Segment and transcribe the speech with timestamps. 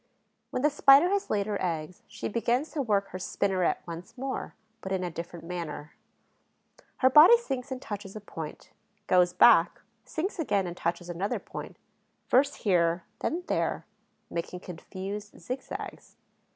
[0.49, 4.55] When the Spider has laid her eggs, she begins to work her spinneret once more,
[4.81, 5.93] but in a different manner.
[6.97, 8.71] Her body sinks and touches a point,
[9.05, 11.77] goes back, sinks again and touches another point,
[12.25, 13.85] first here, then there,
[14.31, 16.15] making confused zigzags.